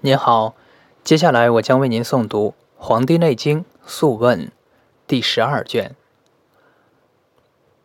[0.00, 0.54] 您好，
[1.02, 4.46] 接下来我将为您诵读《黄帝内经·素问》
[5.08, 5.96] 第十二卷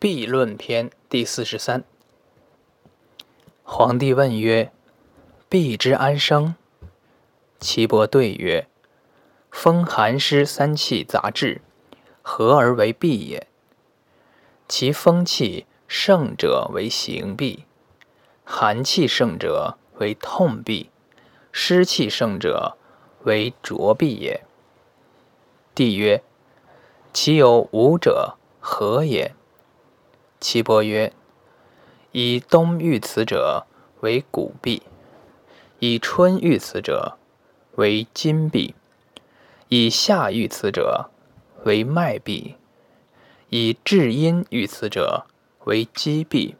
[0.00, 1.82] 痹论篇》第四十三。
[3.64, 4.70] 皇帝问曰
[5.50, 6.54] ：“痹之安生？”
[7.58, 8.68] 岐伯对曰
[9.50, 11.62] ：“风寒湿三气杂至，
[12.22, 13.48] 合而为痹也。
[14.68, 17.64] 其风气盛者为行痹，
[18.44, 20.86] 寒气盛者为痛痹。”
[21.56, 22.76] 湿气盛者
[23.22, 24.42] 为浊痹也。
[25.72, 26.20] 帝曰：
[27.12, 29.36] 其有五者何也？
[30.40, 31.12] 岐伯曰：
[32.10, 33.66] 以冬遇此者
[34.00, 34.82] 为骨痹，
[35.78, 37.16] 以春遇此者
[37.76, 38.74] 为筋痹，
[39.68, 41.08] 以夏遇此者
[41.62, 42.54] 为脉痹，
[43.50, 45.26] 以至阴遇此者
[45.66, 46.56] 为肌痹，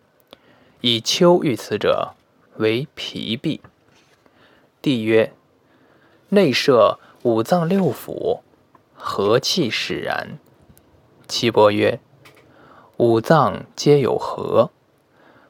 [0.81, 2.15] 以秋遇此者
[2.59, 3.59] 为脾痹。
[4.85, 5.33] 帝曰：
[6.29, 8.41] 内摄五脏六腑，
[8.93, 10.39] 和气使然？
[11.27, 12.01] 岐伯曰：
[12.99, 14.73] 五脏皆有和，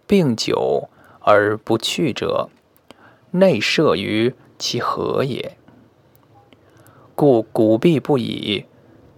[0.07, 2.49] 病久而不去者，
[3.33, 5.57] 内射于其和也。
[7.17, 8.67] 故骨痹不已，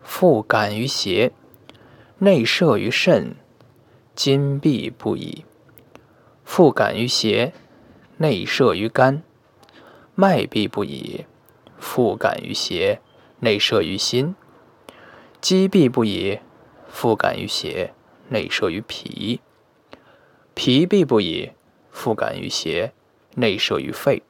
[0.00, 1.32] 复感于邪；
[2.20, 3.36] 内摄于肾，
[4.14, 5.44] 筋痹不已，
[6.42, 7.52] 复感于邪；
[8.16, 9.22] 内摄于肝。
[10.18, 11.26] 脉痹不已，
[11.78, 13.00] 复感于邪；
[13.40, 14.34] 内摄于心。
[15.42, 16.40] 肌痹不已，
[16.88, 17.90] 复感于邪；
[18.30, 19.42] 内摄于脾。
[20.54, 21.52] 脾痹不已，
[21.90, 22.92] 复感于邪；
[23.34, 24.22] 内摄于肺。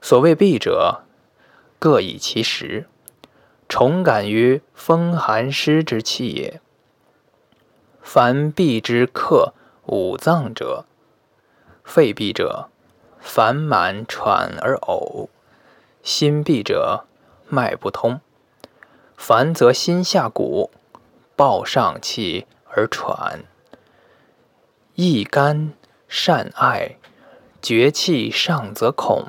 [0.00, 1.04] 所谓痹者，
[1.78, 2.88] 各以其时，
[3.68, 6.60] 重感于风寒湿之气也。
[8.02, 9.54] 凡痹之克
[9.86, 10.86] 五脏者，
[11.84, 12.68] 肺痹者。
[13.26, 15.28] 烦满喘而呕，
[16.04, 17.06] 心闭者
[17.48, 18.20] 脉不通；
[19.16, 20.70] 烦则心下鼓，
[21.34, 23.40] 暴上气而喘；
[24.94, 25.74] 易肝
[26.06, 26.98] 善爱，
[27.60, 29.26] 绝气上则恐。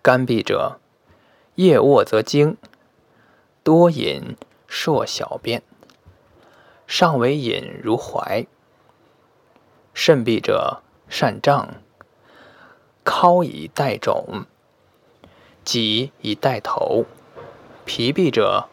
[0.00, 0.78] 肝闭者，
[1.56, 2.56] 夜卧则惊，
[3.64, 4.36] 多饮
[4.68, 5.62] 数小便，
[6.86, 8.46] 上为饮如怀。
[9.92, 11.68] 肾闭者，善胀。
[13.04, 14.46] 尻以待肿，
[15.64, 17.04] 脊以待头。
[17.84, 18.68] 疲弊者，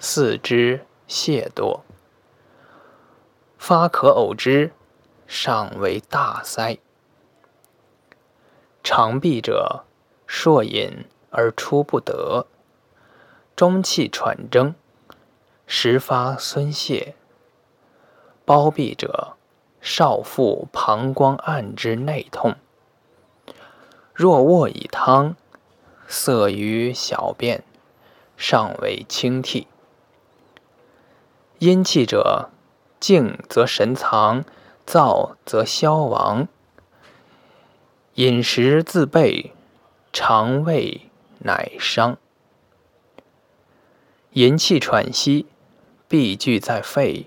[0.00, 1.80] 四肢懈惰，
[3.56, 4.72] 发可呕之，
[5.28, 6.78] 上为大塞。
[8.82, 9.84] 肠痹者，
[10.26, 12.46] 硕饮而出不得，
[13.54, 14.74] 中气喘争，
[15.66, 17.14] 时发孙泄。
[18.44, 19.36] 包闭者，
[19.80, 22.56] 少腹膀胱暗之内痛。
[24.18, 25.36] 若卧以汤，
[26.08, 27.62] 色于小便，
[28.36, 29.68] 尚为清涕。
[31.60, 32.50] 阴气者，
[32.98, 34.44] 静则神藏，
[34.84, 36.48] 躁则消亡。
[38.14, 39.52] 饮食自备，
[40.12, 41.02] 肠胃
[41.38, 42.18] 乃伤。
[44.32, 45.46] 淫气喘息，
[46.08, 47.26] 必聚在肺；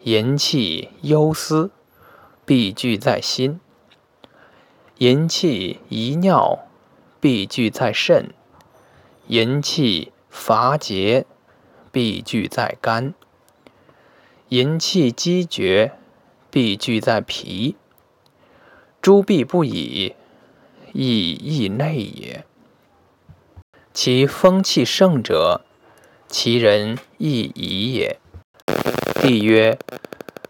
[0.00, 1.70] 淫气忧思，
[2.44, 3.60] 必聚在心。
[5.00, 6.66] 淫气遗尿，
[7.20, 8.34] 必聚在肾；
[9.28, 11.24] 淫气乏竭，
[11.90, 13.14] 必聚在肝；
[14.50, 15.92] 淫气积绝，
[16.50, 17.76] 必聚在脾。
[19.00, 20.14] 诸痹不已，
[20.92, 22.44] 亦易内也。
[23.94, 25.62] 其风气盛者，
[26.28, 28.18] 其人亦宜也。
[29.22, 29.78] 帝曰：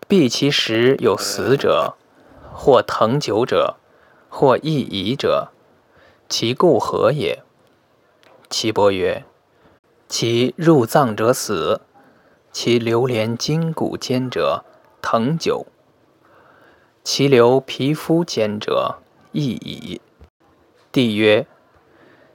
[0.08, 1.94] 必其实有死者，
[2.52, 3.76] 或腾久者。
[4.30, 5.50] 或易遗者，
[6.28, 7.42] 其故何也？
[8.48, 9.24] 岐伯曰：
[10.08, 11.80] 其入脏者死，
[12.52, 14.64] 其流连筋骨间者
[15.02, 15.66] 腾久，
[17.04, 19.00] 其流皮肤间者
[19.32, 20.00] 易矣。
[20.92, 21.46] 帝曰：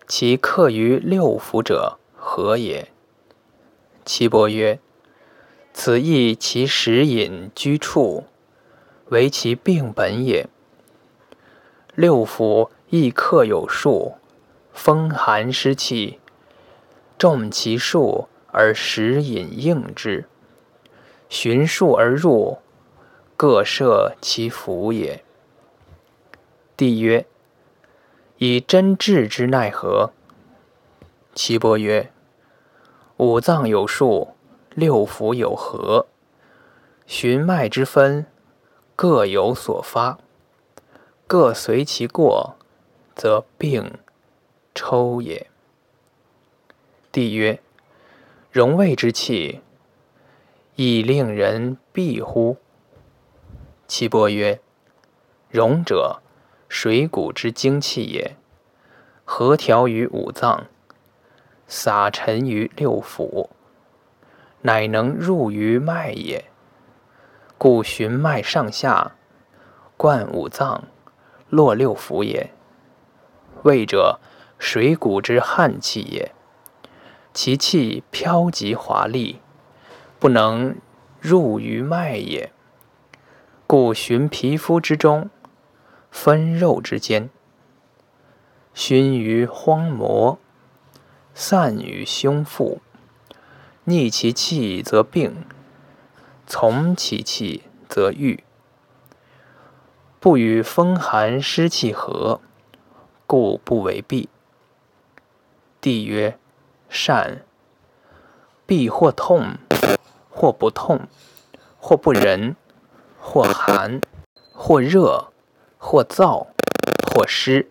[0.08, 2.92] 其客于六腑者何也？
[4.06, 4.80] 岐伯曰：
[5.74, 8.26] 此亦其食饮居处，
[9.08, 10.48] 为其病本也。
[11.96, 14.16] 六腑亦克有数，
[14.74, 16.20] 风寒湿气
[17.18, 20.26] 重其数而食饮应之，
[21.30, 22.58] 循数而入，
[23.38, 25.24] 各摄其腑也。
[26.76, 27.26] 帝曰：
[28.40, 30.12] 以真治之奈何？
[31.34, 32.12] 岐伯曰：
[33.16, 34.36] 五脏有数，
[34.72, 36.08] 六腑有和，
[37.06, 38.26] 循脉之分，
[38.98, 40.18] 各有所发。
[41.28, 42.56] 各随其过，
[43.16, 43.98] 则病
[44.76, 45.48] 抽也。
[47.12, 47.60] 帝曰：
[48.52, 49.62] 荣卫之气，
[50.76, 52.58] 亦令人避乎？
[53.88, 54.60] 岐伯曰：
[55.50, 56.22] 荣者，
[56.70, 58.36] 水谷之精气也，
[59.24, 60.68] 和调于五脏，
[61.68, 63.50] 撒陈于六腑，
[64.62, 66.46] 乃能入于脉也。
[67.58, 69.16] 故循脉上下，
[69.98, 70.84] 贯五脏，
[71.50, 72.52] 络六腑也。
[73.64, 74.20] 胃者，
[74.60, 76.34] 水谷之悍气也，
[77.34, 79.40] 其气飘极华丽，
[80.20, 80.76] 不能
[81.20, 82.52] 入于脉也。
[83.68, 85.30] 故循皮肤之中，
[86.12, 87.30] 分肉之间，
[88.74, 90.38] 熏于荒漠，
[91.34, 92.80] 散于胸腹，
[93.86, 95.46] 逆其气则病，
[96.46, 98.44] 从其气则愈。
[100.26, 102.42] 不与风寒湿气合。
[103.28, 104.28] 故不为痹。
[105.80, 106.40] 帝曰：
[106.90, 107.46] 善。
[108.66, 109.60] 痹或痛，
[110.32, 111.02] 或不痛，
[111.78, 112.56] 或不仁，
[113.20, 114.02] 或寒，
[114.52, 115.28] 或热，
[115.78, 116.48] 或燥，
[117.14, 117.70] 或湿，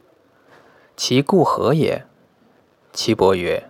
[0.97, 2.07] 其故何也？
[2.93, 3.69] 岐伯曰：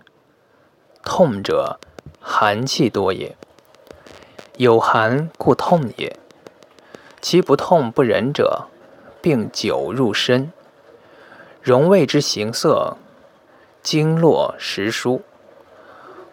[1.03, 1.79] 痛者，
[2.21, 3.35] 寒气多也。
[4.57, 6.19] 有寒故痛也。
[7.19, 8.67] 其不痛不仁者，
[9.25, 10.51] 病久入深。
[11.63, 12.95] 荣卫之形色，
[13.81, 15.23] 经络实疏，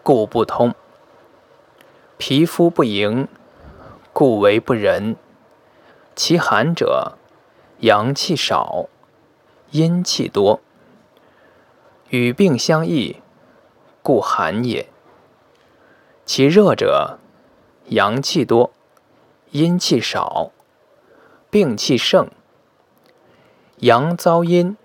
[0.03, 0.73] 故不通；
[2.19, 3.27] 皮肤不盈，
[4.13, 5.15] 故为不仁。
[6.15, 7.17] 其寒者，
[7.79, 8.85] 阳气少，
[9.71, 10.61] 阴气多，
[12.09, 13.23] 与病相异，
[14.03, 14.87] 故寒也。
[16.27, 17.17] 其热者，
[17.87, 18.71] 阳气多，
[19.49, 20.51] 阴气少，
[21.49, 22.29] 病气盛，
[23.83, 24.77] 阳遭阴。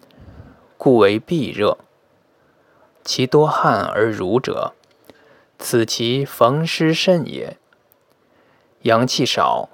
[0.76, 1.78] 故为痹热。
[3.04, 4.74] 其多汗而濡者，
[5.56, 7.56] 此其逢湿甚也。
[8.82, 9.68] 阳气少，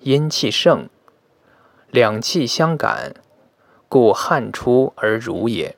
[0.00, 0.90] 阴气盛，
[1.88, 3.14] 两气相感，
[3.88, 5.74] 故汗出而濡也。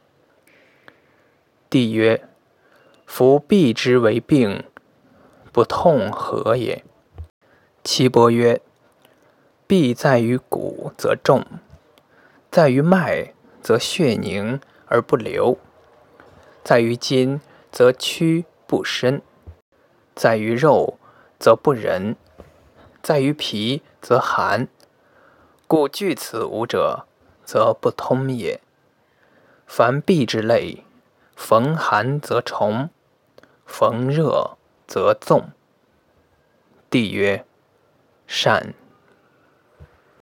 [1.69, 2.29] 帝曰：
[3.07, 4.65] 夫痹之为病，
[5.53, 6.85] 不痛何也？
[7.85, 8.61] 岐伯曰：
[9.69, 11.45] 痹在于骨则重，
[12.51, 13.35] 在于脉。
[13.63, 15.59] 则血凝而不流，
[16.65, 19.21] 在于筋则屈不伸，
[20.15, 20.97] 在于肉
[21.39, 22.17] 则不仁，
[23.03, 24.67] 在于皮则寒。
[25.67, 27.07] 故惧此五者，
[27.45, 28.63] 则不通也。
[29.67, 30.85] 凡痹之类，
[31.37, 32.89] 逢寒则虫，
[33.67, 34.57] 逢热
[34.87, 35.51] 则纵。
[36.89, 37.45] 帝曰：
[38.27, 38.73] 善。